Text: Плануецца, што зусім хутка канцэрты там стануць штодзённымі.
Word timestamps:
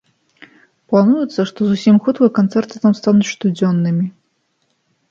Плануецца, 0.93 1.45
што 1.51 1.61
зусім 1.73 1.95
хутка 2.09 2.33
канцэрты 2.41 2.75
там 2.87 2.93
стануць 3.03 3.31
штодзённымі. 3.35 4.05